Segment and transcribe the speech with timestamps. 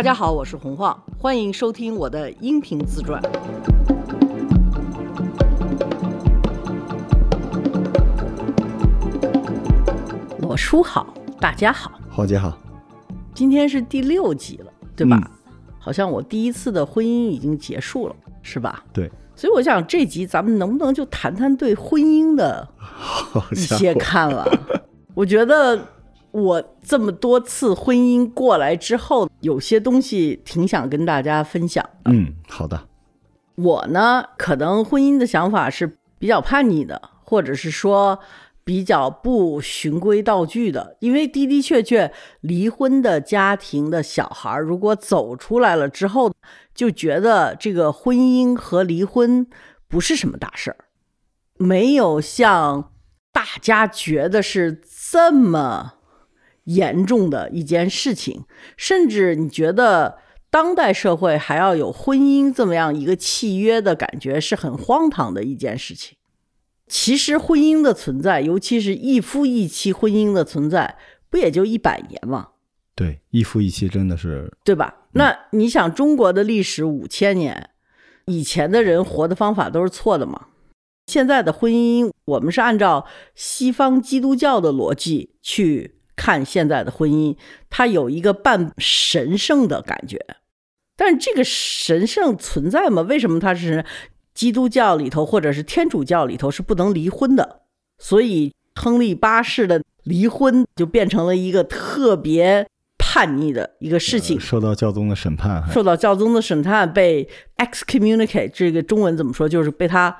[0.00, 3.20] 大家好，我是洪晃，欢迎收听我的音频自传。
[10.40, 12.56] 我叔好，大家好，浩姐好，
[13.34, 15.20] 今天是第六集了，对吧？
[15.22, 15.30] 嗯
[15.78, 18.82] 好像我第一次的婚姻已经结束了，是吧？
[18.94, 22.66] 对，所以我想这集咱们能不能就谈谈对婚姻的
[23.52, 24.48] 一些，看法？
[25.12, 25.78] 我觉得
[26.32, 31.88] 我这么多次婚姻过来之后，有些东西挺想跟大家分享。
[32.04, 32.88] 嗯，好的，
[33.56, 38.18] 我呢，可能婚姻的想法是比较叛逆的，或者是说
[38.64, 40.96] 比较不循规蹈矩的。
[41.00, 46.32] 因为的的确确，离婚的家庭的小孩儿如果走出来了之后，
[46.74, 49.46] 就觉得这个婚姻和离婚
[49.88, 50.76] 不是什么大事儿，
[51.58, 52.92] 没有像
[53.32, 55.94] 大家觉得是这么
[56.64, 58.44] 严重的一件事情，
[58.76, 60.18] 甚至你觉得
[60.50, 66.16] 当代社会还要有婚姻这么样一个契约的感觉，是很荒唐的一件事情。
[66.86, 70.96] 其实婚姻的存在，尤其是一夫一妻婚姻的存在，
[71.28, 72.48] 不也就一百年吗？
[72.96, 75.06] 对，一夫一妻真的是，对吧？
[75.12, 77.70] 那你想，中国的历史五千年，
[78.26, 80.48] 以前的人活的方法都是错的吗？
[81.06, 87.34] 现在的婚姻，我们是按照西方基督教的逻辑去看现在的婚姻，
[87.70, 90.18] 它有一个半神圣的感觉。
[90.94, 93.00] 但是这个神圣存在吗？
[93.00, 93.82] 为什么它是
[94.34, 97.62] 基督教里头或者是天主教里头是不能离婚的？
[97.98, 102.68] 所以亨利八世的离婚就变成了一个特别
[102.98, 109.48] 叛逆的一个事情呃，受到教宗的审判，受到教宗的审判，被 excommunicate，这个中文怎么说？
[109.48, 110.14] 就是被他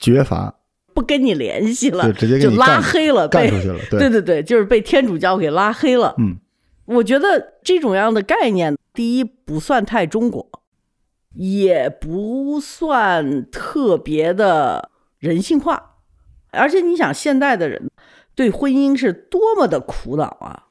[0.00, 0.56] 绝罚，
[0.94, 6.14] 不跟你联系了，就直接给就拉黑了，被干出去了，对对对对，就是被天主教给拉黑了。
[6.18, 6.36] 嗯，
[6.86, 10.48] 我觉得这种样的概念，第一不算太中国，
[11.34, 15.96] 也不算特别的人性化，
[16.52, 17.90] 而且你想，现代的人
[18.36, 20.64] 对婚姻是多么的苦恼啊！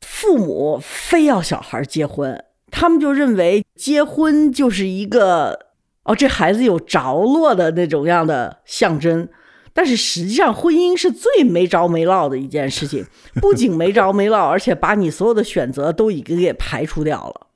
[0.00, 5.69] 父母非要小孩结婚，他们就认为结婚就是一个
[6.04, 9.28] 哦，这孩子有着落的那种样的象征。
[9.72, 13.06] 但是实际上，婚姻是最没着没落的一件事情，
[13.40, 17.46] 不仅没着没落，而且把你所有的选择都已经给排除掉了。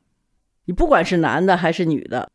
[0.67, 2.31] 你不管是男的还是女的，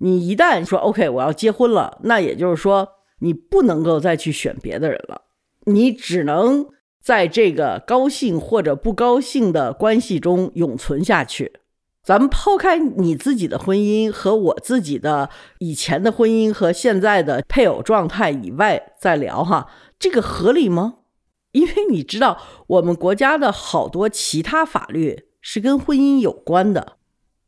[0.00, 2.86] 你一旦说 OK 我要结婚了，那也就是说
[3.20, 5.22] 你不能够再去选别的人了，
[5.64, 6.66] 你只能
[7.02, 11.54] 在这个高兴或者不高兴的关系中永存下去。
[12.02, 15.30] 咱们抛开你自己的婚姻和我自己的
[15.60, 19.70] 以前的婚姻和现在的配偶状态以外再聊哈，
[20.00, 20.94] 这个合理吗？
[21.52, 26.96] 因为你知道，我们国家的好多其他法律是跟婚姻有关的，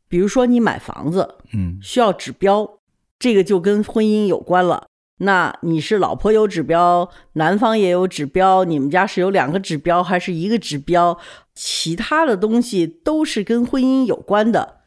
[0.07, 2.79] 比如说你买房子嗯，需要指标，
[3.19, 4.87] 这个就跟婚姻有关了。
[5.19, 11.17] 那你是老婆有指标，男方也有指标，你们家是有两个指标还是一个指标？
[11.53, 14.81] 其他的东西都是跟婚姻有关的。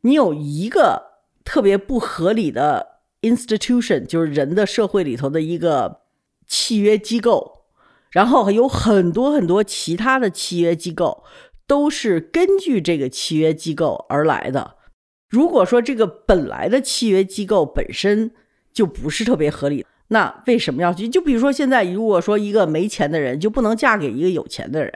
[0.00, 6.00] 你有一个特别不合理的 institution，就是人的社会里头的一个
[6.46, 7.64] 契约机构，
[8.10, 11.24] 然后有很多很多其他的契约机构
[11.66, 14.76] 都是根据这个契约机构而来的。
[15.28, 18.30] 如果说这个本来的契约机构本身
[18.72, 21.08] 就不是特别合理，那为什么要去？
[21.08, 24.92] 就比如说现在，如果说一个没钱的人就不能嫁给一个有钱的人，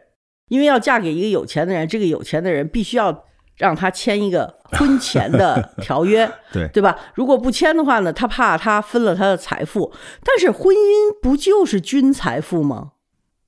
[0.48, 3.24] 因为要嫁给一个有钱的人，这个有钱的人必须要
[3.56, 6.98] 让他签一个婚前的条约， 对，对吧？
[7.14, 9.92] 如果不签的话呢，他怕他分了他的财富。
[10.24, 12.92] 但是婚姻不就是均财富吗？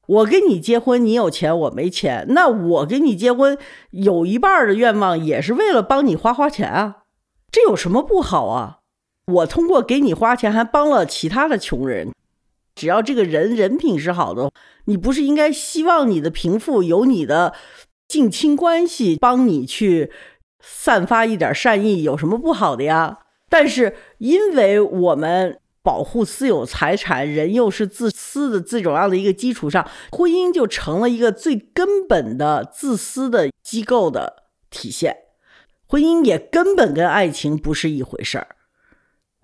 [0.07, 3.57] 我跟你结婚，你有钱，我没钱，那我跟你结婚
[3.93, 6.97] 有一半的愿望也是为了帮你花花钱啊，
[7.51, 8.81] 这有什么不好啊？
[9.27, 12.13] 我通过给你花钱，还帮了其他的穷人。
[12.75, 14.51] 只要这个人人品是好的，
[14.87, 17.55] 你不是应该希望你的贫富有你的
[18.09, 20.11] 近亲关系帮你去
[20.61, 23.21] 散发一点善意，有什么不好的呀？
[23.49, 35.17] 但是因为我们保护私有财产，人又是自私的这种样的一个基础上，婚姻就成了一个最根本的自私的机构的体现。
[35.87, 38.49] 婚姻也根本跟爱情不是一回事儿。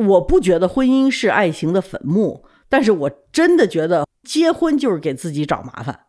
[0.07, 6.01] 我不觉得婚姻是爱情的坟墓，但是我真的觉得结婚就是给自己找麻烦。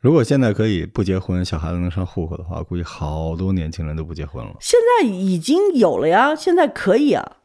[0.00, 4.52] 如果现在可以不结婚，小孩子能上户口的话，估计好多年轻人都不结婚了。
[4.60, 7.36] 现在已经有了呀，现在可以啊。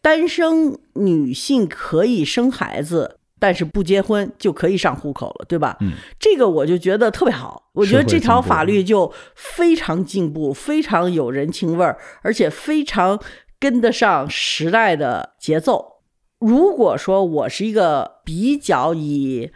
[0.00, 5.76] 单身女性可以生孩子，但是不结婚就可以上户口了，对吧？
[5.80, 13.20] 嗯，这个我就觉得特别好，我觉得这条法律就非常进步，非常有人情味儿，而且非常
[13.60, 16.02] 跟得上时代的节奏。
[16.38, 19.50] 如果说我是一个比较以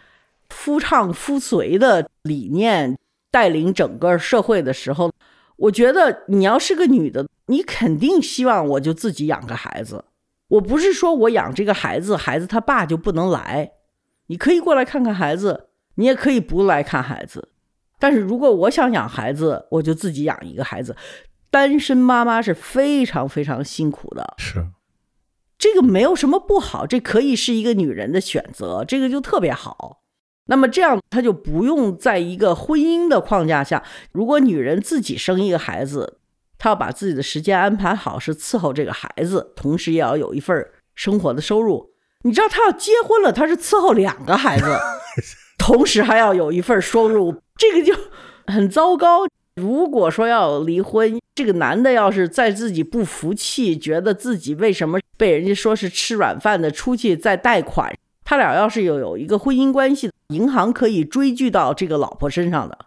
[0.48, 2.98] 夫唱妇随的理念
[3.30, 5.12] 带领整个社会的时候，
[5.56, 10.04] 我觉得你要是个女的，你肯定希望我就自己养个孩子。
[10.48, 13.72] 我不是说我养这个孩子，孩子他爸就不能来，
[14.26, 17.50] 你可以过来看看孩子，你也可以不来看孩子。
[17.98, 20.96] 但是如果我想养孩子，我就自己养一个孩子。
[21.52, 24.66] 单身妈妈是非常非常辛苦的，是
[25.58, 30.00] 这个没有什么不好，这可以是一个女人的选择，这个就特别好。
[30.46, 33.84] 那么这样，她就不用在一个婚姻的框架下。
[34.12, 36.18] 如果女人自己生一个孩子，
[36.58, 41.92] 她要把自己的时间安排好，是伺候这个孩子，同时也要有一份生活的收入。
[42.22, 44.64] 你知道，她要结婚了，她是伺候两个孩子，
[45.58, 47.94] 同时还要有一份收入，这个就
[48.46, 49.26] 很糟糕。
[49.56, 57.94] 如果说要离婚，这个男的要是在自己不服气，觉得自己为什么被人家说是吃软饭的，出去再贷款，
[58.24, 62.86] 他俩要是有有一个婚姻关系，银行可以追剧到这个老婆身上的。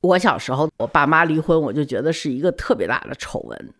[0.00, 3.74] 我小时候，我爸妈离婚，我就觉得是一个特别大的丑闻，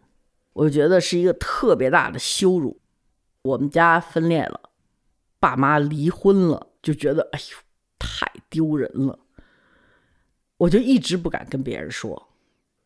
[0.52, 2.80] 我觉得是一个特别大的羞辱。
[3.42, 4.60] 我们家分裂了，
[5.38, 7.56] 爸妈离婚了，就觉得哎呦
[7.98, 9.18] 太丢人了。
[10.58, 12.28] 我就一直不敢跟别人说，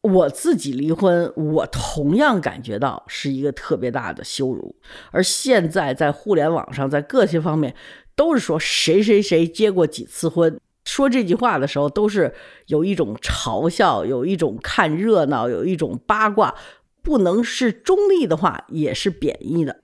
[0.02, 4.76] 我自己离婚，我同样感觉到是一个特别大的羞辱。
[5.10, 7.74] 而现在在互联网上，在各些方面，
[8.14, 12.34] 都是说谁谁谁结过几次婚，说这句话的时候，都是
[12.66, 16.54] 有一种嘲笑，有一种看热闹，有一种八卦，
[17.02, 19.82] 不能是中立的话，也是贬义的，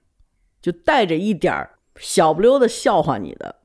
[0.60, 3.62] 就带着一点儿小不溜的笑话你的。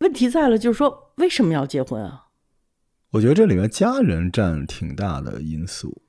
[0.00, 2.26] 问题在了，就是说为什么要结婚啊？
[3.12, 6.00] 我觉得这里面家人占挺大的因素，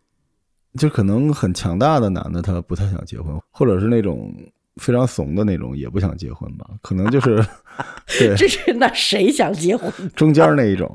[0.79, 4.33] 就可能很强大的男的他不太想结婚，或者是那种
[4.77, 7.45] 非常怂的那种也不想结婚吧，可能就是
[8.17, 9.91] 对这是那谁想结婚？
[10.15, 10.89] 中间那一种，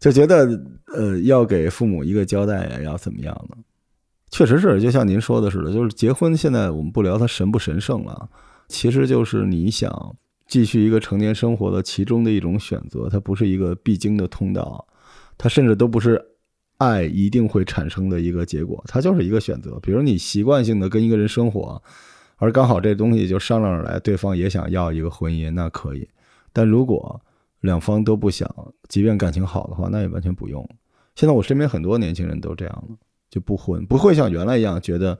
[0.00, 0.48] 就觉得
[0.94, 3.56] 呃要给父母一个交代呀，要怎么样呢？
[4.30, 8.26] 确实是，就像您说的似的，就是结婚现在我们不聊它神不神圣了，
[8.68, 10.16] 其实就是你想
[10.48, 14.86] 继续一个成年生活的其中的一种选择，它不是一个必经的通道。
[15.38, 16.20] 它甚至都不是
[16.78, 19.78] 爱一定会产生的一个结果，它就是一个选择。
[19.80, 21.82] 比如你习惯性的跟一个人生活，
[22.36, 26.08] 而刚好这东西就商量着来，对方也想要一个婚姻，那可以。
[26.52, 27.20] 但如果
[27.60, 28.48] 两方都不想，
[28.88, 30.68] 即便感情好的话，那也完全不用。
[31.14, 32.96] 现在我身边很多年轻人都这样了，
[33.30, 35.18] 就不婚，不会像原来一样觉得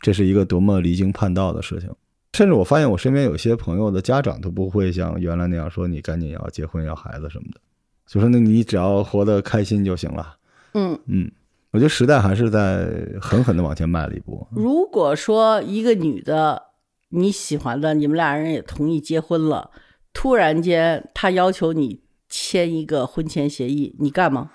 [0.00, 1.88] 这是一个多么离经叛道的事情。
[2.32, 7.60] 甚至我发现我身边有些朋友的家长都不会像原来那样说你赶紧要结婚要孩子什么的。
[8.06, 10.36] 就说那你只要活得开心就行了。
[10.74, 11.30] 嗯嗯，
[11.70, 12.88] 我觉得时代还是在
[13.20, 14.46] 狠狠的往前迈了一步。
[14.52, 16.62] 如果说一个女的
[17.10, 19.70] 你喜欢的，你们俩人也同意结婚了，
[20.12, 24.50] 突然间她要求你签一个婚前协议，你干吗？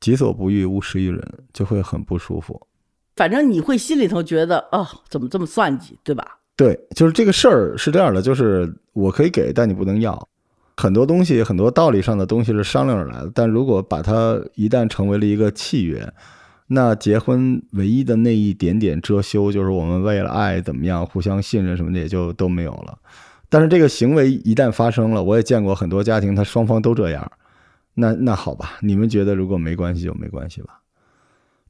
[0.00, 1.20] 己所不欲，勿施于人，
[1.52, 2.66] 就会很不舒服。
[3.16, 6.38] 反正你会心里头觉得，哦，怎么这么算计，对吧？
[6.54, 10.28] 对，就是这个事儿是这样的，就是我可以给，但你不能要。
[10.80, 16.08] 很多东西，很多道理上的东西是商量着来的，但如果把它一旦成为了一个契约，
[16.68, 22.96] 那结婚唯一的那一点点遮羞，就是我们为了爱怎么样，互相信任什么的，也就都没有了。
[23.48, 27.32] 但是这个行为一旦发生了，我也见过很多家庭，他双方都这样。
[27.94, 30.80] 那那好吧，你们觉得如果没关系就没关系吧。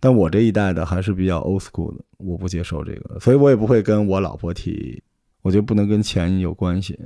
[0.00, 5.02] 但我这一代的还是比较 old school 的，我不接受这个，所以我也不会跟我老婆提，
[5.40, 6.98] 我觉得不能跟钱有关系。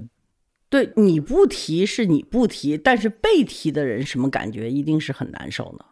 [0.72, 4.70] 对你不提是你不提，但是被提的人什么感觉？
[4.70, 5.84] 一定是很难受呢。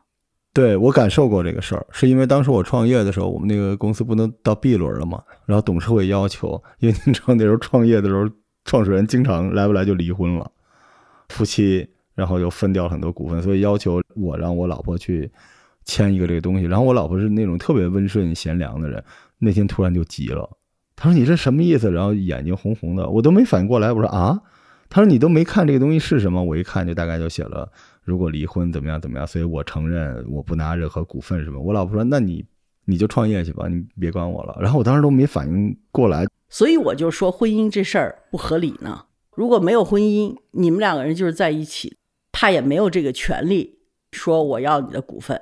[0.55, 8.27] 对我感受过这个事儿，是因为当时我创业的时候，我们那个公司不能到 B 轮了嘛，然后董事会要求，因为你知道那时候创业的时候，
[8.65, 10.51] 创始人经常来不来就离婚了，
[11.29, 15.31] 夫妻然后又分掉很多股份，所以要求我让我老婆去
[15.85, 16.65] 签一个这个东西。
[16.65, 19.05] 然后我老婆是那种特别温顺贤良的人，
[19.39, 20.49] 那天突然就急了，
[20.97, 24.41] 她说：“你这什么意思？”然后眼睛红红的，我都没反应过来，我说：“啊。”
[24.91, 27.71] 他说：“你都没看这个东西是什么？”我一看就大概就写了，
[28.03, 31.61] 如果离婚怎么样怎么样，所以我承认我不拿任何股份什么。
[31.61, 32.45] 我老婆说：“那你
[32.87, 39.07] 你就创业去吧，你别管我了。”然后我当时都没反应过来，所以我就说婚姻这事儿不合理呢。
[39.37, 41.97] 如果没有婚姻，你们两个人就是在一起，
[42.33, 43.79] 他也没有这个权利
[44.11, 45.41] 说我要你的股份。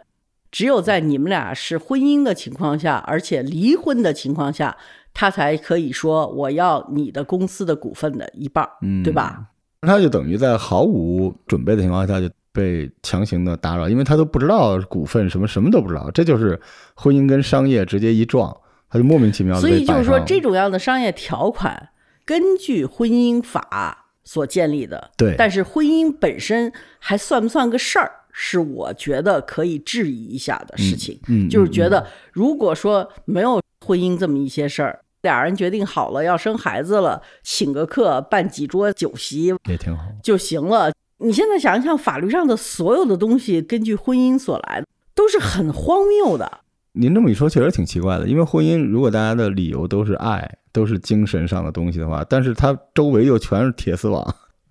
[0.51, 4.77] 只有在你们俩是婚姻的情况下，而且离婚的情况下。
[5.15, 9.47] 他才可以说我要你的公司的股份的一半，嗯，对吧？
[9.81, 16.61] 他就等于在毫无准备的情况下就被强行的打扰，因为他都不知道股份什么什么都不知道，这就是
[16.95, 18.57] 婚姻跟商业直接一撞，
[18.89, 21.89] 他就莫名其妙的所以就是说，这种种样的商业条款
[22.25, 31.19] 根据婚姻法所建立的，对，但是婚姻本身还算不算个事儿，是我觉得可以质疑一下的事情。
[31.27, 35.01] 嗯，就是觉得如果说没有婚姻这么一些事儿。
[35.23, 40.93] 俩人决定好了要生孩子了，请个客，办几桌酒席也挺好就行了。
[41.19, 44.85] 你现在想想，法律上的所有的东西根据婚姻所来，
[45.17, 46.61] 都是很荒谬的。
[46.93, 48.29] 您这么一说，确实挺奇怪的。
[48.29, 54.25] 因为婚姻，如果大家的理由都是爱，都是精神上的东西的话，但是它周围又全是铁丝网。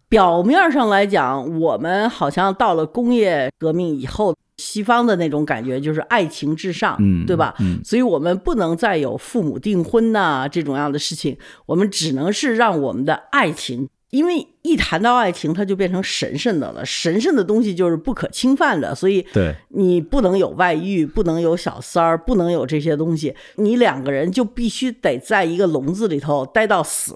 [0.10, 4.36] 表面上来讲，我们好像到了工业革命以后。
[4.60, 7.54] 西方的那种感觉就是爱情至上，嗯，对吧？
[7.60, 11.38] 嗯，所以我们不能再有父母订婚呐这种样的事情，
[11.68, 27.16] 我们只能是让我们的爱情，因为一谈到爱情，它就变成神圣的了，神圣的东西就是不可侵犯的，所以对你不能有外遇，不能有小三儿，不能有这些东西，你两个人就必须得在一个笼子里头待到死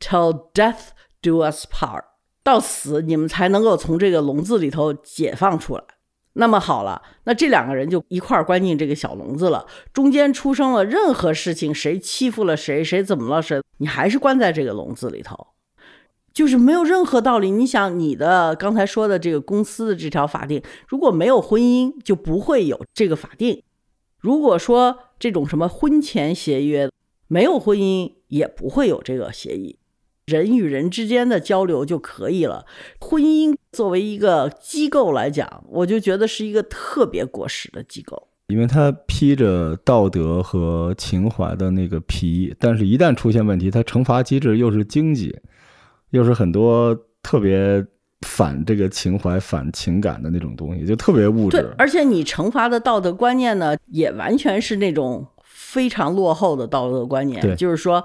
[0.00, 2.04] ，till death do us part，
[2.42, 5.84] 到死你们才能够从这个笼子里头解放出来。
[6.34, 9.66] 那么好了，那这两个人就一块儿关进这个小笼子了。
[9.92, 15.48] 中间出生了任何事情，谁欺负了谁，谁怎么了谁，你还是关在这个笼子里头，
[16.32, 17.50] 就是没有任何道理。
[17.50, 23.64] 你想，你的刚才说的这个公司的这条法定，如果没有婚姻，就不会有这个法定；
[24.20, 26.88] 如果说这种什么婚前协约，
[27.26, 29.79] 没有婚姻也不会有这个协议。
[30.30, 32.64] 人与人之间的交流就可以了。
[33.00, 45.36] 婚姻作为一个机构来讲，我就觉得是一个特别过时的机构，因为它披着道德和情怀的那个皮，但是一旦出现问题，它惩罚机制又是经济，
[46.10, 47.84] 又是很多特别
[48.26, 51.56] 反这个情怀、反情感的那种东西，就特别物质。
[51.56, 58.04] 对，而且你惩罚的道德观念呢，也完全是那种非常落后的道德观念，就是说。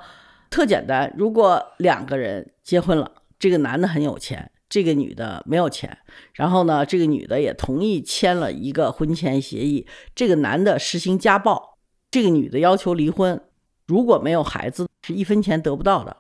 [0.50, 5.98] 特简单，如果两个人结婚了，这个男的很有钱，这个女的没有钱，
[6.34, 11.78] 然后呢，这个女的也同意签了一个婚前协议，这个男的实行家暴，
[12.10, 13.42] 这个女的要求离婚，
[13.88, 16.18] 如果没有孩子，是一分钱得不到的。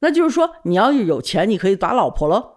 [0.00, 2.56] 那就是说，你要是有钱，你可以打老婆喽。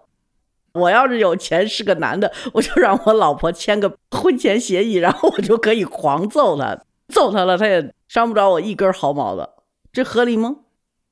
[0.74, 9.54] 我要是有钱，是个男的，我就让我老婆签个婚前协议，然后我就可以狂揍他，揍他了，他也伤不着我一根毫毛的，
[9.92, 10.56] 这合理吗？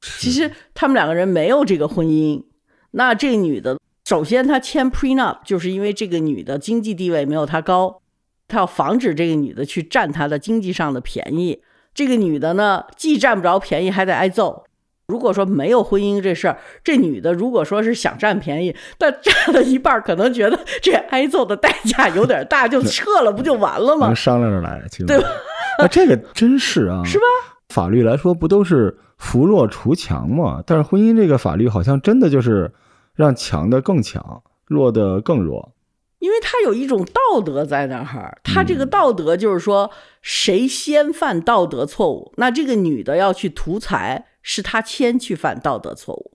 [0.18, 2.44] 其实他们两个人没有这个婚姻，
[2.92, 8.00] 那这个女的首先她签 prenup，就是因为这个女的经济地位没有她高，
[8.46, 11.62] 她要防止这个女的去占她的经济上的便宜。
[11.92, 14.64] 这个女的呢，既占不着便宜，还得挨揍。
[15.08, 24.06] 如果说没有婚姻这事儿，这女的如果说是想占便宜，但占了一半，可能觉得这挨揍的代价有点大，就 撤了，不就完了吗？
[24.06, 25.28] 能商量着来，对吧？
[25.78, 27.24] 那这个真是啊， 是吧？
[27.70, 28.96] 法律来说，不都是？
[29.18, 32.72] 扶弱除强嘛，但是婚姻这个法律好像真的就是
[33.14, 35.74] 让强的更强，弱的更弱，
[36.18, 39.90] 因为他有一种道德在那儿，他这个道德就是说，
[40.22, 46.32] 谁先犯道德错误，那这个女的要去图财，是她先去犯道德错误，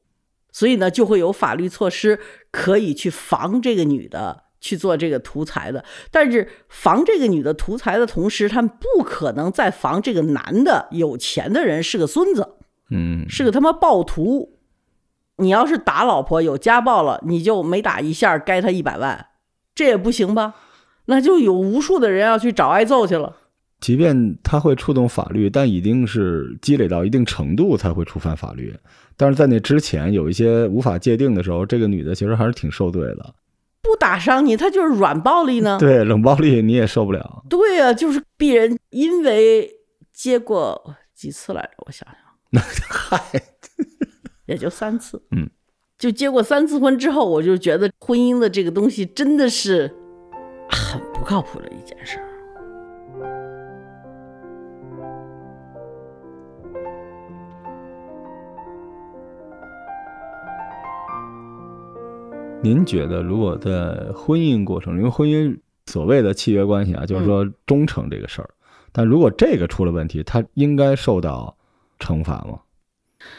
[0.52, 2.20] 所以呢，就会有法律措施
[2.52, 4.44] 可以去防这个女的。
[4.64, 12.56] 去做这个图财的，但是防这个女的图财的同时，他们不可能再防这个男的有钱的人是个孙子。
[12.94, 14.60] 嗯，是个他妈暴徒。
[15.38, 19.26] 你要是打老婆有家暴了，你就每打一下该他一百万，
[19.74, 20.54] 这也不行吧？
[21.06, 23.36] 那就有无数的人要去找挨揍去了。
[23.82, 28.74] 即便他会触动法律，但一定是积累到一定程度才会触犯法律。
[29.18, 33.34] 但是在那之前，有一些无法界定的时候，这个女的其实还是挺受罪的。
[33.82, 35.78] 不打伤你，他就是软暴力呢？
[35.80, 37.44] 对，冷暴力你也受不了。
[37.50, 39.70] 对呀，就是鄙人因为
[40.14, 42.23] 接过几次来着，我想想。
[42.56, 43.20] 那嗨，
[44.46, 45.50] 也就三次，嗯，
[45.98, 49.92] 就结过三次婚之后，我就觉得婚姻的这个东西真的是
[50.70, 52.24] 很不靠谱的一件事儿。
[62.62, 65.58] 您觉得，如果在婚姻过程，因为婚姻
[65.88, 68.50] 所谓的契约关系啊，就是说忠诚这个事儿，
[68.92, 71.58] 但如果这个出了问题，他应该受到。
[72.04, 72.60] 惩罚吗？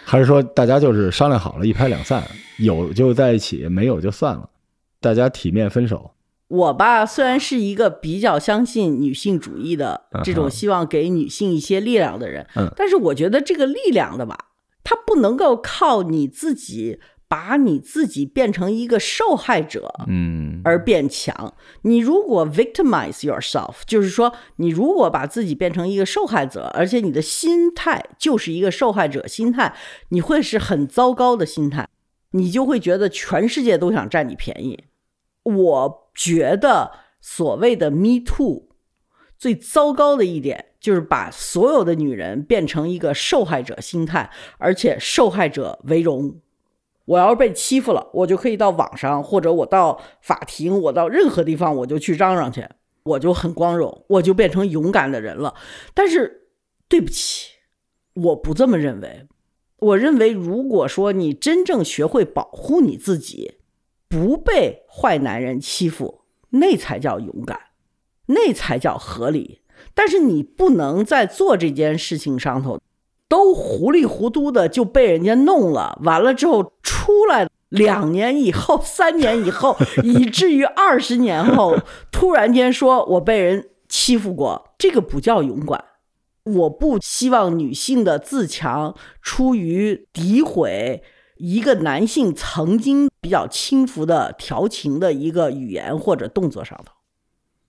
[0.02, 2.24] 还是说大家就是商量好了，一拍两散，
[2.58, 4.48] 有就在一起，没有就算了，
[5.00, 6.12] 大家体面分手？
[6.48, 14.36] 我吧，虽然是一个比较相信女性主义的这种希望给女性一些力量的人，嗯，但是我觉得这个力量的吧，
[14.82, 21.54] 它不能够靠你自己把你自己变成一个受害者，嗯，而变强。
[21.82, 29.74] 你如果 victimize yourself，就是说你如果把自己变成一个受害者，而且你的心态就是一个受害者心态，
[30.10, 31.88] 你会是很糟糕的心态，
[32.32, 34.84] 你就会觉得全世界都想占你便宜。
[35.42, 38.68] 我觉得所谓的 Me Too
[39.36, 46.40] 最糟糕的一点就是把所有的女人变成一个受害者心态，而且受害者为荣。
[47.06, 52.66] 我要是被欺负了，我就可以到网上，或者我到法庭，我到任何地方，我就去嚷嚷去，
[53.04, 55.54] 我就很光荣，我就变成勇敢的人了。
[55.92, 56.48] 但是，
[56.88, 57.50] 对不起，
[58.14, 59.26] 我不这么认为。
[59.78, 63.58] 我认为，如果说你真正学会保护你自己，
[64.08, 67.60] 不被坏男人欺负，那才叫勇敢，
[68.26, 69.60] 那才叫合理。
[69.92, 72.80] 但是你不能在做这件事情上头。
[73.28, 81.76] 都糊里糊涂的就被人家弄了，完了之后出来，两年以后、三年以后， 以至于二十年后，
[82.12, 85.84] 突然间说我被人欺负过，这个不叫勇敢。
[86.44, 91.02] 我不希望女性的自强出于诋毁
[91.38, 96.92] 一个男性曾经比较轻浮的调情的一个语言或者动作上头，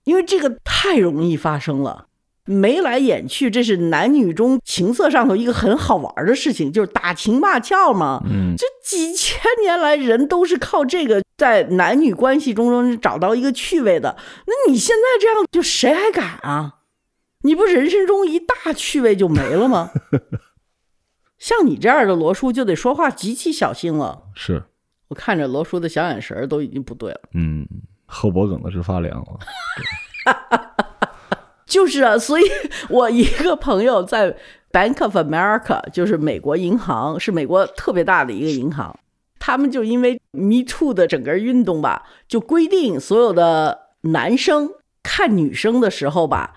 [0.04, 2.08] 因为这个太容易发生了。
[2.46, 8.22] 眉来眼去，这是男女中情色上头一个很好玩的事情，就是打情骂俏嘛。
[8.24, 14.16] 嗯，这几千年来人都是靠这个在男女关系中中找到一个趣味的。
[14.46, 16.74] 那你现在这样，就谁还敢啊？
[17.42, 19.90] 你不人生中一大趣味就没了吗？
[21.38, 24.22] 像你这样的罗叔就得说话极其小心了。
[24.34, 24.64] 是
[25.08, 27.20] 我看着罗叔的小眼神都已经不对了。
[27.34, 27.68] 嗯，
[28.06, 29.38] 后脖梗子直发凉了。
[31.66, 32.44] 就是啊， 所以
[32.88, 34.36] 我一个朋友在
[34.72, 38.98] Bank of America，就是美国银行，是美国特别大的一个银行。
[39.38, 44.70] 他们就因为 Me Too 的整个运动吧，就规定所有的男生
[45.02, 46.54] 看女生的时候吧，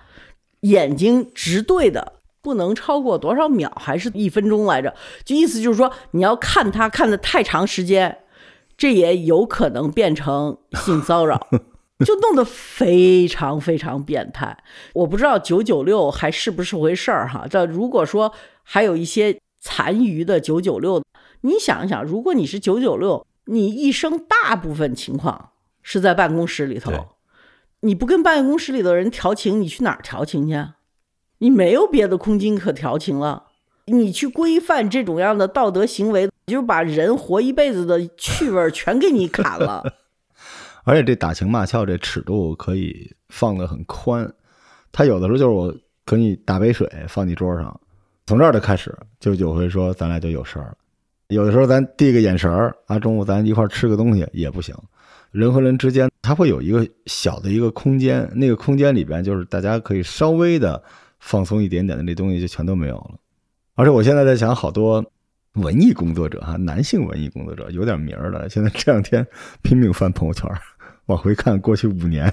[0.62, 4.92] 眼睛直对的，不能超过多少秒，还是一分钟来着？
[5.24, 8.18] 就意思就是说，你要看他看的太长时间，
[8.76, 11.48] 这也有可能变成性骚扰。
[12.04, 14.56] 就弄得非常非常变态，
[14.94, 17.46] 我不知道九九六还是不是回事儿哈。
[17.48, 18.32] 这如果说
[18.62, 21.02] 还有一些残余的九九六，
[21.42, 25.50] 你想一想，如果你是九九六，你一生大部分情况
[25.82, 26.90] 是在办公室里头，
[27.80, 30.54] 你不跟办公室里的人调情，你去哪儿调情去？
[31.38, 33.44] 你没有别的空间可调情了，
[33.86, 39.94] 你去规范这种样的道德行为，就是把人活一辈子的趣味全给你砍了。
[40.90, 44.28] 而且这打情骂俏这尺度可以放得很宽，
[44.90, 45.72] 他有的时候就是我
[46.04, 47.80] 给你打杯水放你桌上，
[48.26, 50.76] 从这儿就开始就就会说咱俩就有事儿了。
[51.28, 54.74] 有的时候咱递个眼神儿啊，中午咱一块儿吃个东西也不行。
[55.30, 60.82] 人和人之间他会有一个小的一个空间，那个空间里边就是大家可以稍微的
[61.20, 63.12] 放松一点点的，那东西就全都没有了。
[63.76, 65.04] 而且我现在在想，好多
[65.52, 69.24] 文艺工作者哈，男性文艺工作者有点名儿的，现在这两天
[69.62, 70.50] 拼命翻朋友圈。
[71.10, 72.32] 往回看过去五年，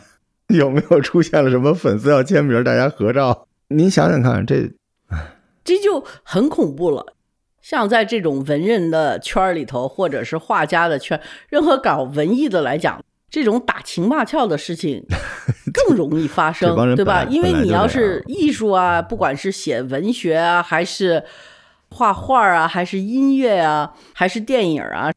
[0.50, 3.48] 有没有出现了什么粉丝要签名、大家合照？
[3.70, 4.72] 您想想看，这，
[5.64, 7.14] 这就很恐怖了。
[7.60, 15.04] 像在这种文人的圈里头，或者是画家的圈，任何搞文艺的来讲，这种打情骂俏的事情
[15.74, 17.24] 更容易发生，对吧？
[17.24, 21.24] 因为你要是艺术啊，不管是写文学啊，还是
[21.90, 25.12] 画画啊，还是音乐啊，还是电影啊。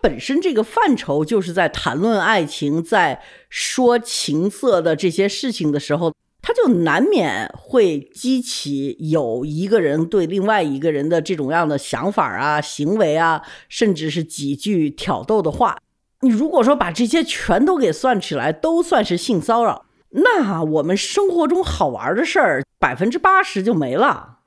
[0.00, 15.78] 本身这个范畴就是在谈论爱情，在说情色的这些事情的时候，它就难免会激起有一个人对另外一个人的这种样的想法啊、行为啊，甚至是几句挑逗的话。
[16.20, 24.38] 你如果说把这些全都给算起来，都算是性骚扰，那我们生活中好玩的事儿百分之八十就没了。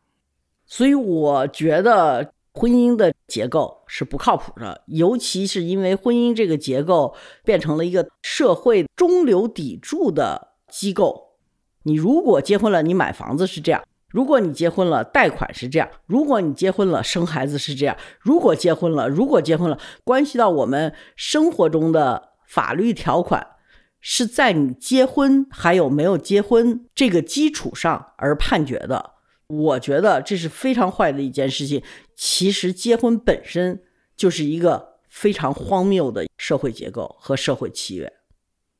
[0.66, 2.34] 所以我觉得。
[2.62, 11.40] 婚姻的结构是不靠谱的，尤其是因为婚姻这个结构变成了一个社会中流砥柱的机构。
[11.86, 23.56] 你如果结婚了，你买房子是这样；如果你结婚了，贷款是这样；如果你结婚了，生孩子是这样；如果结婚了，如果结婚了，关系到我们生活中的法律条款，
[24.00, 29.14] 是在你结婚还有没有结婚这个基础上而判决的。
[29.52, 31.84] 我觉得这是非常坏的一件事情。
[32.16, 33.84] 其实结婚本身
[34.16, 38.12] 就是一个非常荒谬的社会结构和社会契约。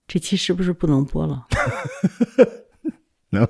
[0.08, 1.48] 这期是不是不能播了？
[3.32, 3.48] 能。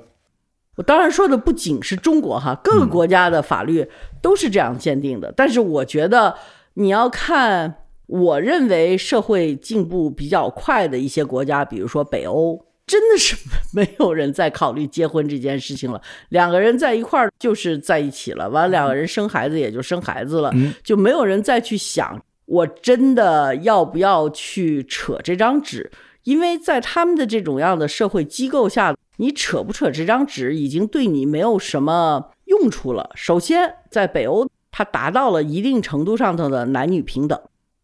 [0.76, 3.86] 我当然说的不仅是中国哈，各个国家的法律
[4.22, 5.30] 都是这样鉴定的。
[5.36, 6.38] 但是我觉得
[6.74, 13.34] 你要看我认为社会进步比较快的一些国家，比如说北欧，真的是
[13.72, 15.98] 没有人在考虑结婚这件事情了。
[16.28, 20.52] 两个人在一块儿就是在一起了，完了两个人生孩子也就生孩子了，
[20.84, 25.90] 就没有人再去想我真的要不要去扯这张纸。
[26.24, 33.10] 因为在他们的这种样的社会机构下，你扯不扯这张纸已经对你没有什么用处了。
[33.14, 37.40] 首先，在北欧，它达到了一定程度上头的男女平等，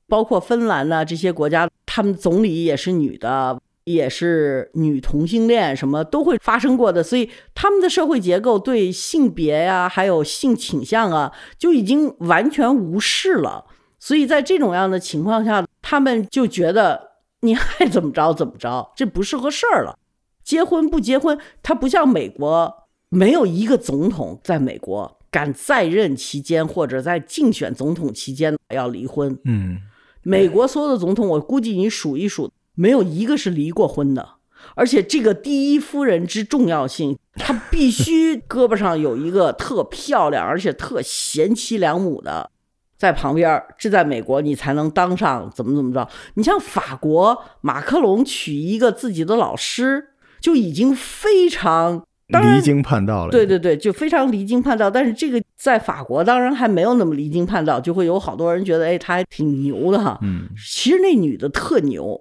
[0.06, 3.58] 包括芬兰呢这些国家，他们总理也是女的，
[3.92, 7.02] 也是女同性恋，什么都会发生过的。
[7.02, 13.64] 所以他们的社会结构对性别呀，还有性倾向啊，就已经完全无视了。
[13.98, 17.08] 所以在这种样的情况下，他们就觉得。
[17.42, 19.96] 你爱怎么着怎么着，这不是个事儿了。
[20.42, 29.38] 结婚不结婚，它不像美国，没有一个总统在美国敢在任期间或者在竞选总统期间要离婚。
[29.44, 29.78] 嗯，
[30.24, 34.26] 美国所有的总统，我估计你数一数，没有一个是离过婚的。
[34.74, 42.50] 而且这个第一夫人之重要性，她必须胳膊上有一个特漂亮而且特贤妻良母的。
[42.96, 46.08] 在旁边，这在美国你才能当上怎么怎么着？
[46.34, 50.08] 你像法国，马克龙娶一个自己的老师，
[50.40, 53.30] 就已经非常离经叛道了。
[53.30, 54.90] 对对对，就非常离经叛道。
[54.90, 60.18] 但是这个在法国当然还没有那么离经叛道，就会有好多人觉得，哎，他还挺牛的哈。
[60.22, 62.20] 嗯，其实那女的特牛，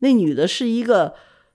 [0.00, 1.14] 那女的是一个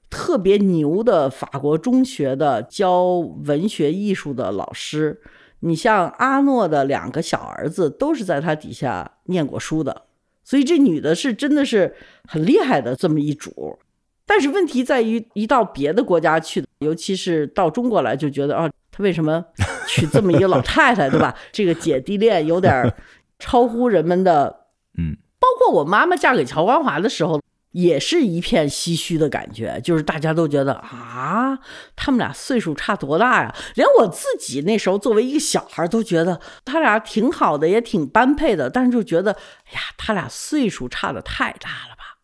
[0.10, 5.22] 特别牛的法国中学的教文学艺术的老师。
[5.62, 10.04] 你像阿诺的两个小儿子都是在他底下念过书的，
[10.44, 11.96] 所以这女的是真的是
[12.28, 13.80] 很厉害的这么一主。
[14.26, 19.44] 但是问题在于，一到别的国家去，尤其是到中国来，就觉得啊，他为什么
[19.88, 21.34] 娶这么一个老太太，对吧？
[21.54, 22.94] 这个姐弟恋有点
[23.40, 24.66] 超乎人们的，
[24.98, 27.42] 嗯，包括我妈妈嫁给乔光华的时候。
[27.74, 31.60] 也是一片唏嘘的感觉，就是大家都觉得啊，
[31.96, 33.54] 他们俩岁数差多大呀？
[33.76, 42.20] 连我自己那时候作为一个小孩都觉得他俩挺好的，也挺般配的，但是就觉得，哎呀，他俩岁数差的太大了吧？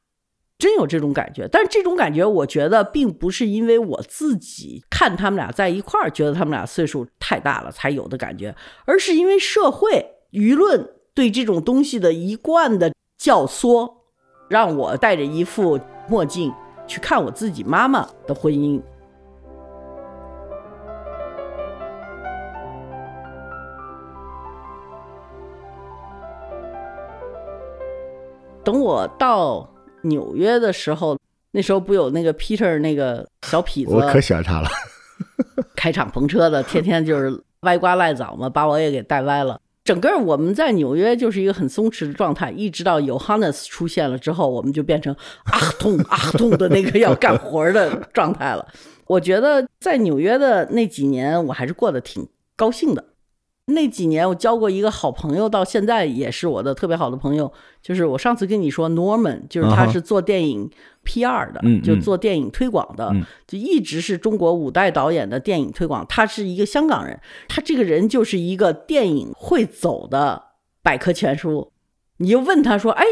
[0.60, 1.48] 真有这种感觉。
[1.52, 13.99] 但这种感觉，我觉得并不是因为我自己看他们俩在一块儿，觉得他们俩岁数太大了才有的感觉，而是因为社会舆论对这种东西的一贯的教唆。
[14.50, 16.52] 让我戴着一副墨镜
[16.88, 18.82] 去看我自己妈妈的婚姻。
[28.62, 29.68] 等我到
[30.02, 31.18] 纽约的时候，
[31.52, 34.70] 那时候不有那个 Peter 那个小痞子，我可喜欢他了，
[35.76, 39.60] 开敞篷车的，天天就是歪瓜赖枣嘛，把我也给带歪了。
[39.90, 45.12] 整个我们在纽约就是一个很松弛的状态，一直到有 Hannes 出现了之后，我们就变成
[45.46, 48.68] 啊痛 啊痛的那个要干活的状态了。
[49.08, 53.04] 我觉得在纽约的那几年，我还是过得挺高兴的。
[53.70, 57.52] 那几年我交过一个好朋友，到现在也是我的特别好的朋友。
[57.82, 60.70] 就是我上次跟你说，Norman，就是他是做电影
[61.06, 63.14] PR 的，就做电影推广的，
[63.48, 66.06] 就一直是中国五代导演的电影推广。
[66.10, 70.44] 他是一个香港人，他这个人就是一个电影会走的
[70.84, 71.72] 百科全书。
[72.18, 73.06] 你就问他说：“哎。”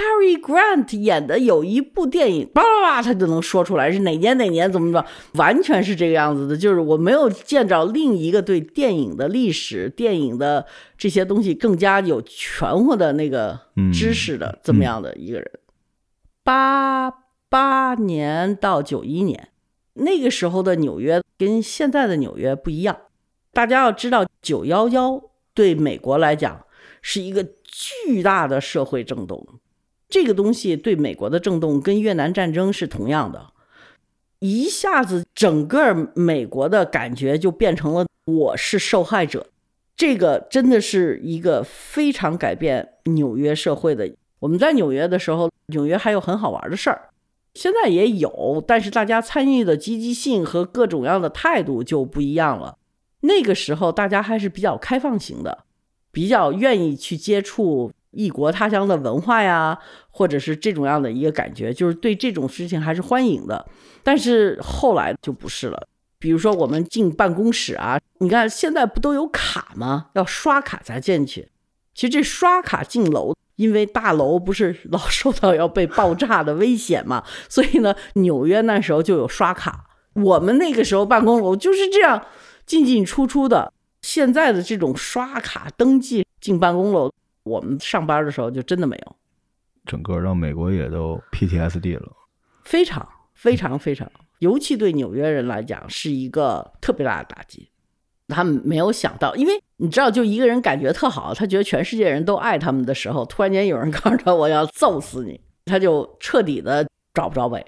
[0.00, 6.56] Cary Grant 演的有一部电影，叭叭叭，他就能说出来是哪年哪年怎么着，完全是这个样子的。
[6.56, 10.64] 就是我没有见着另一个对电影的历史、电影的
[10.96, 13.60] 这些东西更加有全乎的那个
[13.92, 15.50] 知识的这么样的一个人。
[16.42, 17.10] 八
[17.50, 19.48] 八年到九一年，
[19.92, 22.96] 那个时候的纽约跟现在的纽约不一样。
[23.52, 26.64] 大家要知道，九幺幺对美国来讲
[27.02, 29.46] 是一个巨大的社会震动。
[30.10, 33.52] 这个东西对美国的震动跟越南战争是同样的，
[34.40, 39.46] 一下子整个美国的感觉就变成了我是受害者，
[39.96, 44.12] 这个真的是一个非常改变纽约社会的。
[44.40, 47.10] 我们在纽约的时候，纽约还有很好玩的事儿，
[47.54, 52.76] 现在也有，但是大家参与的积极性和各种各样的态度就不一样了。
[53.20, 55.64] 那个时候大家还是比较开放型的，
[56.10, 57.92] 比较愿意去接触。
[58.12, 59.78] 异国他乡的文化呀，
[60.10, 63.66] 或者是这种样的一个感觉，就是对这种事情还是欢迎的。
[64.02, 65.86] 但是后来就不是了。
[66.18, 70.08] 比如说我们进办公室啊，你看现在不都有卡吗？
[70.14, 71.48] 要刷卡才进去。
[71.94, 79.86] 其实这刷卡进楼，因为大楼不是老 受到要被爆炸的危险嘛，所以呢，纽约那时候就有刷卡。
[80.14, 82.26] 我们那个时候办公楼就是这样
[82.66, 83.72] 进进出出的。
[84.02, 87.12] 现在的这种刷卡登记进办公楼。
[87.42, 89.16] 我们上班的时候就真的没有，
[89.86, 92.12] 整个让美国也都 PTSD 了。
[92.64, 97.70] 非常非常非常，尤其对纽约人来讲是一个特别大的打击。
[98.28, 107.66] 他们没有想到，因为你知道，就一个人感觉特好，他觉得全世界人都爱他们的时候，突然间有人告诉他我要揍死你，他就彻底的找不着北。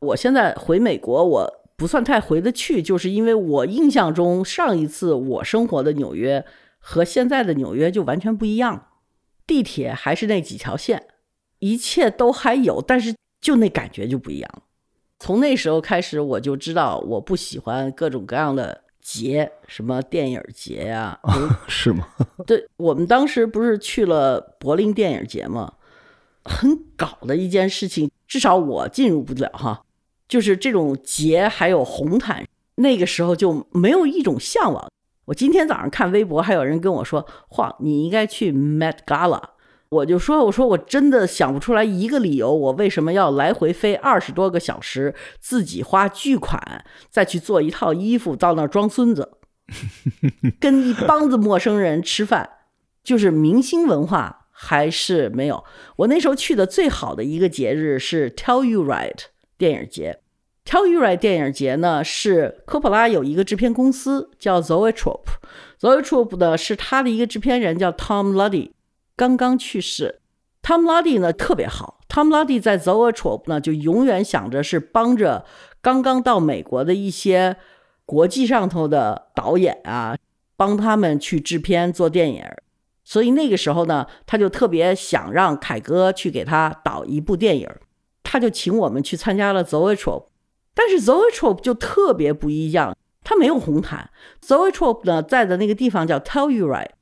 [0.00, 6.44] 我现在回美国，我不算太回得去，就是因为我印象中上一次我生活的纽约
[6.80, 8.88] 和现在的纽约就完全不一样，
[9.50, 11.08] 地铁还是那几条线，
[11.58, 14.62] 一切都还有，但是就那感觉就不一样了。
[15.18, 21.18] 从那时候开始，我就知道我不喜欢各种各样的节，什么电影节呀、
[21.66, 22.06] 是吗？
[22.46, 25.72] 对我们当时不是去了柏林电影节吗？
[26.44, 29.82] 很搞的一件事情，至少我进入不了哈。
[30.28, 34.88] 就是这种节还有红毯，那个时候就没有一种向往。
[35.30, 39.40] 我今天早上看微博，还有人跟我说：“晃，你应该去 Met Gala。”
[39.90, 49.34] 我就说：“我说我真的想不出来一个理由，我为什么要来回飞二十多个小时，自己花巨款再去做一套衣服到那儿装孙子，
[50.58, 52.50] 跟一帮子陌生人吃饭，
[53.04, 55.62] 就是明星文化还是没有。
[55.98, 60.22] 我那时候去的最好的一个节日是 Tell You Right 电影节。
[60.64, 68.70] Telluride 电影节呢是科普拉有一个制片公司叫 Zoetrope，Zoetrope 呢是他的一个制片人叫 Tom Luddy。
[69.16, 70.20] 刚刚去世
[70.62, 72.00] ，Tom Luddy 呢特别好。
[72.08, 75.44] Tom Luddy 在 Zoetrope 呢就永远想着是帮着
[75.80, 77.56] 刚刚到美国的一些
[78.04, 80.16] 国际上头的导演啊，
[80.56, 82.44] 帮他们去制片做电影。
[83.04, 87.68] 所以那个时候呢，他就特别想让凯哥去给他导一部电影，
[88.22, 90.26] 他就请我们去参加了 Zoetrope。
[90.80, 94.08] 但是 Zoetrope 就特别不一样，它没有红毯。
[94.42, 96.92] Zoetrope 呢在的那个地方叫 Telluride。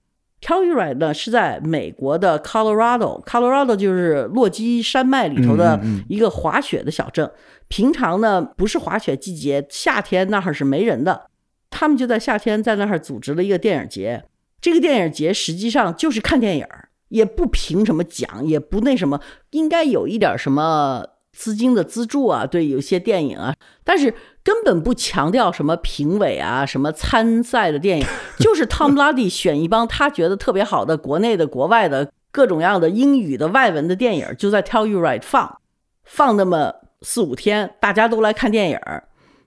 [0.41, 7.31] Telluride 呢是在美国的 Colorado，Colorado 就是落基山脉里头的一个滑雪的小镇。
[7.69, 11.29] 平常呢不是滑雪季节，夏天那儿是没人的。
[11.71, 14.25] 他们就在夏天在那儿组织了一个电影节。
[14.61, 16.67] 这个电影节实际上就是看电影，
[17.11, 21.05] 也不评什么奖，也不那什么，应该有一点什么
[21.38, 24.12] 资金的资助啊，对有些电影啊，但是。
[24.44, 28.07] 根本不强调什么评委啊，什么参赛的电影，
[28.38, 35.61] 就是 Tom Luddy 选一帮他觉得特别好的国内的、国外的各种样的英语的、外文的电影，就在 Telluride 放，
[36.03, 36.72] 放那么
[37.03, 38.81] 四五天，大家都来看电影，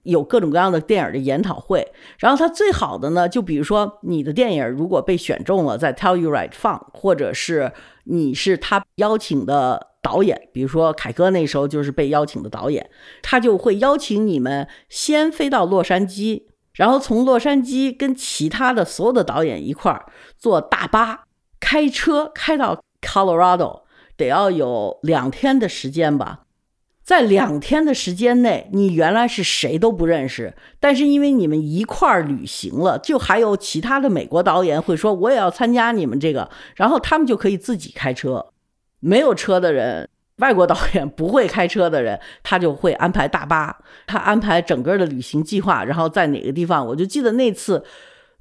[0.04, 1.92] 有各种各样的电影的研讨会。
[2.20, 7.72] 然后他最好的呢，就比如说你的电影如果被选中了，在 Telluride 放，或者是
[8.04, 9.88] 你是他邀请的。
[10.02, 12.90] 导演，比如说凯哥那时候就是被邀请的导演，
[13.22, 20.06] 他就会邀请你们先飞到洛杉矶，然后从洛杉矶跟其他的所有的导演一块儿
[20.38, 21.26] 坐大巴
[21.60, 23.82] 开车开到 Colorado，
[24.18, 26.42] 得要有两天的时间吧。
[27.04, 38.51] 在两天的时间内，你原来是谁都不认识，但是因为你们一块儿旅行了，就还有其他的美国导演会说我也要参加你们这个，然后他们就可以自己开车。
[39.02, 47.84] 没有车的人，外国导演不会开车的人，他就会安排大巴，他安排整个的旅行计划，然后在哪个地方，我就记得那次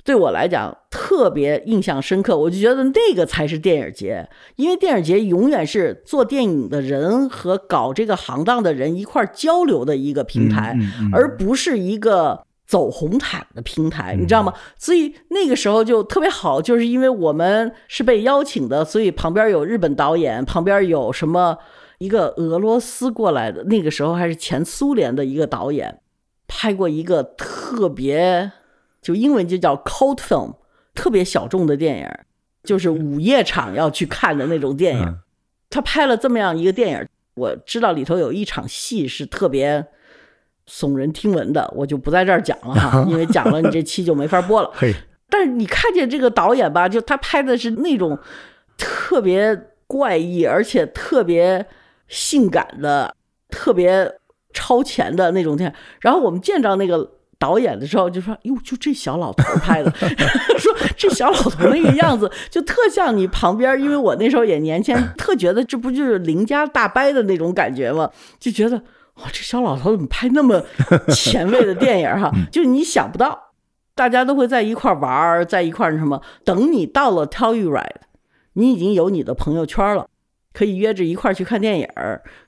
[0.05, 10.77] 对我来讲特别印象深刻，我就觉得那个才是电影节，因为电影节永远是做电影的人和搞这个行当的人一块交流的一个平台，
[11.13, 12.47] 而不是一个。
[12.71, 14.55] 走红毯的平台，你知道吗？
[14.79, 21.59] 所以那个时候就特别好，就是因为我们是被邀请的，所以旁边有日本导演，旁边有什么
[21.99, 25.99] 一个俄罗斯过来的，那个时候还是前苏联的一个导演，
[26.47, 28.53] 拍过一个特别，
[29.03, 30.55] 就英文就叫 cult film，
[30.95, 32.09] 特别小众的电影，
[32.63, 35.19] 就是午夜场要去看的那种电影。
[35.69, 39.89] 他拍了这么样一个电影，我知道里头有一场戏是特别。
[40.71, 44.71] 耸人听闻的，我就不在这儿讲了哈， 因为讲了你这期就没法播了。
[45.29, 48.17] 但是你看见这个导演吧，就他拍的是那种
[48.79, 51.67] 特别怪异，而且特别
[52.07, 53.15] 性感的、
[53.49, 54.13] 特别
[54.53, 55.77] 超前的那种电影。
[56.01, 59.91] 然后我们见着那个导演的时候，就说：“哟，就这小老头拍的，
[60.59, 63.81] 说这小老头那个样子，就特像你旁边。
[63.81, 68.11] 因为我那时候也年轻，特觉得这不就是邻家大伯的那种感觉吗？
[68.39, 68.81] 就觉得。”
[69.21, 70.63] 哇，这小老头怎么拍那么
[71.15, 72.31] 前卫的电影哈？
[72.51, 73.53] 就你想不到，
[73.95, 76.23] 大家都会在一块玩儿，在一块什么。
[76.45, 78.03] 等你到了 Telluride，
[78.55, 80.09] 你已经有你的朋友圈了，
[80.53, 81.89] 可以约着一块去看电影，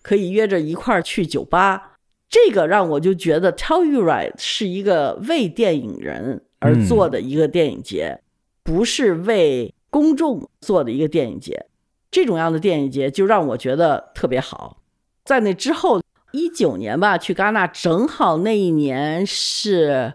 [0.02, 1.90] 可以约着一块去酒吧。
[2.30, 8.20] 这个让我就觉得 Telluride 是一个为电影人而做的一个电影节，
[8.62, 11.66] 不是为公众做的一个电影节。
[12.10, 14.78] 这种样的电影节就让我觉得特别好。
[15.24, 16.00] 在那之后，
[16.32, 20.14] 一九年吧，去戛纳，正好那一年是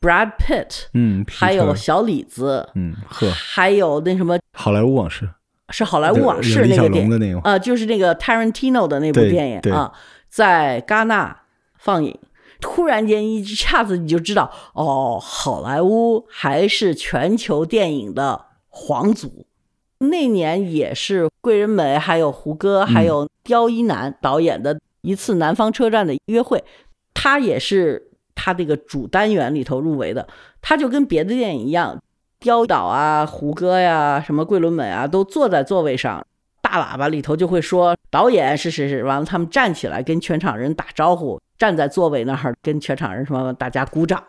[0.00, 5.28] Brad Pitt，嗯，还有小李子，嗯，呵，还有那什么好莱坞往事。
[5.70, 7.38] 是好莱坞往事那个电影。
[7.40, 9.90] 啊、就是那个 Tarantino 的那部电影啊，
[10.28, 11.40] 在戛纳
[11.78, 12.18] 放映。
[12.60, 19.46] 突然间一下子你就知道，哦，好莱坞还是全球电影的皇族。
[19.98, 26.64] 那年也是桂纶镁、还有胡歌、还有刁一男导演的一次南方车站的约会，
[27.12, 30.26] 他也是他这个主单元里头入围的。
[30.60, 32.02] 他就跟别的电影一样，
[32.40, 36.26] 刁导啊、胡歌呀、什么桂纶镁啊，都坐在座位上，
[36.62, 44.24] 大喇叭里头就会说导演是谁谁，完了他们站起来跟全场人打招呼，站在座位那儿跟全场人什么大家鼓掌。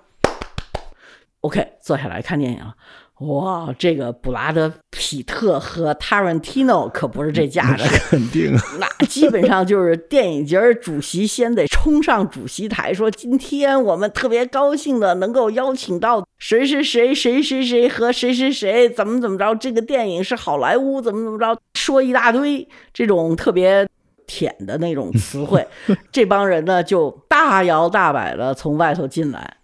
[1.41, 2.75] OK，坐下来看电影了。
[3.19, 23.87] 哇，这个布拉德·皮特和 Tarantino 可不是这架那的，肯定， 那基本上就是电影节儿主席先得冲上主席台，说今天我们特别高兴的能够邀请到谁谁谁谁谁谁和谁谁谁怎么怎么着，这个电影是好莱坞怎么怎么着，说一大堆这种特别
[24.27, 25.65] 舔的那种词汇。
[26.11, 29.55] 这帮人呢就大摇大摆的从外头进来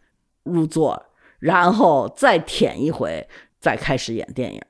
[0.44, 1.04] 入座，
[1.42, 3.28] 然后再舔一回，
[3.60, 4.62] 再开始演电影。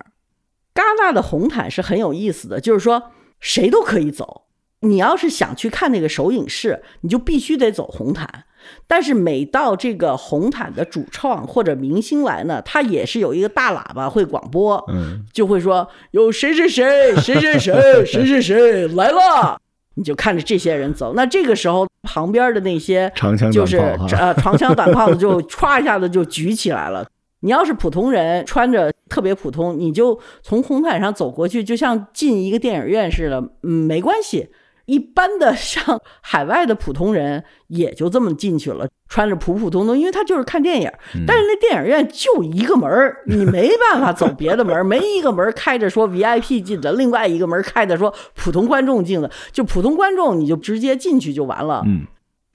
[0.73, 4.45] 戛纳的红毯是很有意思的，就是说谁都可以走。
[4.79, 8.45] 你要是想去看那个首映式，你就必须得走红毯。
[8.87, 19.59] 但是每到这个红毯的主创或者明星来呢，他也是有一个大喇叭会广播，嗯，就会说有谁谁谁谁谁谁谁谁谁来了，
[20.01, 21.13] 你就看着这些人走。
[21.13, 27.07] 那这个时候旁边的那些长枪就是短炮哈，呃 长枪短炮的就歘一下子就举起来了。
[27.41, 34.49] 你要是普通人，穿着特别普通，你就从红毯上走过去，就像进一个电影院似的，嗯，没关系。
[34.91, 40.91] 一般的像海外的普通人也就这么进去了，穿着普普通通，因为他就是看电影。
[41.15, 51.83] 嗯但是那电影院就一个门儿，你没办法走别的门儿， 没一个门儿开着说 VIP 进的，另外一个门开着说普通观众进的，就普通观众你就直接进去就完了。
[51.85, 52.05] 嗯，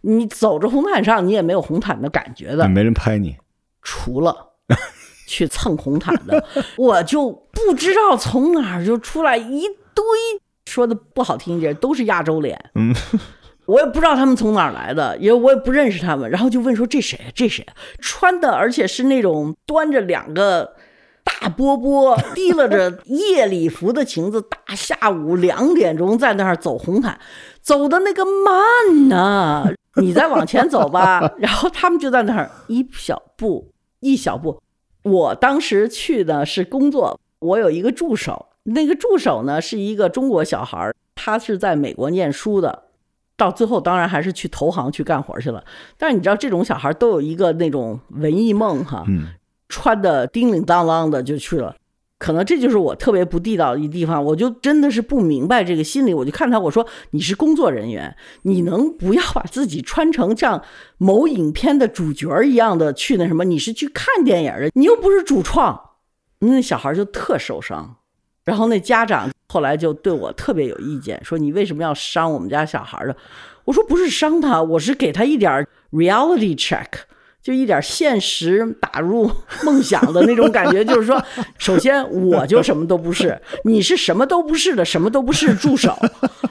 [0.02, 3.36] 你走着红毯上，你也没有红毯的感觉的，没人拍你，
[3.80, 4.36] 除了
[5.26, 6.44] 去蹭红毯的，
[6.76, 9.62] 我就不知道从哪儿就出来一
[9.94, 10.04] 堆，
[10.66, 12.70] 说的不好听一点，都是亚洲脸。
[12.74, 12.94] 嗯，
[13.66, 16.30] 我也不知道他们从哪儿来的，因为我也不认识他们。
[16.30, 17.32] 然后就问说这谁啊？
[17.34, 17.72] 这谁啊？
[17.98, 20.74] 穿的而且是那种端着两个。
[21.40, 27.18] 大波波提拉着夜礼服的裙子，大下午两点钟在那儿走红毯，
[27.60, 34.62] 走的那个慢呐、你再往前走吧，然后他们就在那儿一小步一小步。
[35.02, 42.84] 我当时去的是工作，我有一个助手，那个助手呢是一个中国小孩儿，他是在美国念书的，
[43.36, 45.64] 到最后当然还是去投行去干活去了。
[45.96, 49.28] 但是你知道，这种小孩都有一个那种文艺梦哈，嗯，
[49.68, 51.74] 穿的叮铃当啷的就去了。
[52.18, 56.14] 可能这就是我特别不地道的一地方，我就真的是不明白这个心理。
[56.14, 60.62] 我就看他，我说你是工作人员，你能不要把自己穿成像
[60.96, 63.44] 某影片的主角一样的去那什么？
[63.44, 65.78] 你是去看电影的，你又不是主创。
[66.38, 67.96] 那小孩就特受伤，
[68.46, 73.14] 然后那家长后来就对我特别有意见，说你为什么要伤我们家小孩的？
[73.66, 76.86] 我说不是伤他，我是给他一点 reality check。
[77.42, 79.30] 就一点现实打入
[79.62, 81.22] 梦想的那种感觉，就是说，
[81.58, 85.96] 首先我就什么都不是，你是什么都不是的，什么都不是助手，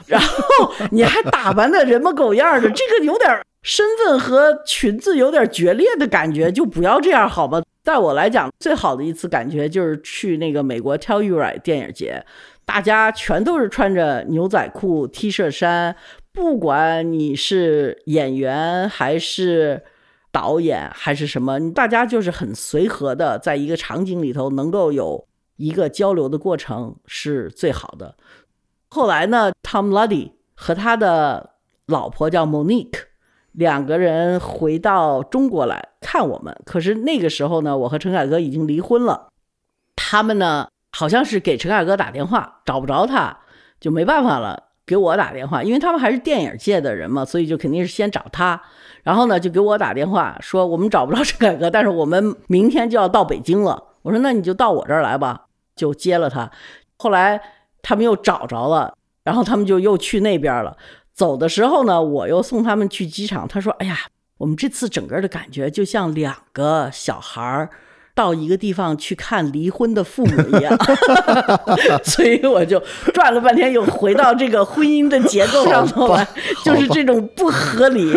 [0.06, 3.30] 然后你还打扮的人模狗样的，这个有点
[3.60, 7.62] 身份和裙子有点决裂的感觉，就不要这样好吗？
[7.86, 12.26] 在我来讲，最好的一次感觉就是去那个美国 Telluride 电影节，
[12.64, 15.94] 大家全都是穿着牛仔裤、T 恤衫，
[16.32, 19.84] 不管你是演员还是。
[20.32, 28.14] 导演还是什么，大家就是很随和的，在一个场景里头能够有一个交流的过程是最好的。
[28.90, 31.54] 后来呢，Tom Luddy 和他的
[31.86, 33.04] 老婆叫 Monique，
[33.56, 36.56] 两个人回到中国来看我们。
[36.64, 39.28] 可是那个时候呢，我和陈凯歌已经离婚了，
[39.96, 43.38] 他们呢好像是给陈凯歌打电话找不着他，
[43.80, 44.64] 就没办法了。
[44.86, 48.62] 给我打电话，因为他们还是电影界的人嘛，所以就肯定是先找他。
[49.02, 53.82] 然后呢，就给我打电话说我们找不着陈凯歌，但是我们明天就要到北京了。
[54.02, 56.48] 我说那你就到我这儿来吧，就接了他。
[56.98, 57.40] 后来
[57.82, 60.76] 他们又找着了，然后他们就又去那边了。
[61.16, 63.48] 走的时候呢，我又送他们去机场。
[63.48, 63.96] 他说：“哎呀，
[64.36, 67.70] 我们这次整个的感觉就像两个小孩儿，
[68.14, 70.76] 到一个地方去看离婚的父母一样，
[72.04, 72.78] 所以我就
[73.14, 76.28] 转了半天，又回到这个婚姻的结构上头来，
[76.62, 78.12] 就是这种不合理。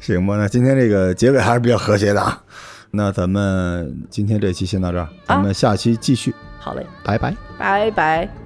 [0.00, 2.42] 行吧，那今天这个结尾还是比较和谐的啊。
[2.90, 6.34] 那咱们今天这期先到这儿，咱们下期继续。
[6.58, 7.34] 好嘞，拜拜。
[7.56, 8.45] 拜拜。